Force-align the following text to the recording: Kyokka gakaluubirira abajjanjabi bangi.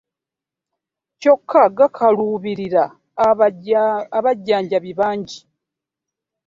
Kyokka 1.19 1.63
gakaluubirira 1.77 2.83
abajjanjabi 4.17 4.91
bangi. 4.99 5.39